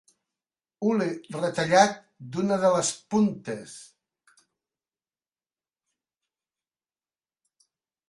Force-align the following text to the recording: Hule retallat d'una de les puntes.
Hule 0.85 1.09
retallat 1.35 1.93
d'una 2.37 2.57
de 2.65 2.73
les 2.77 2.91
puntes. 3.15 3.77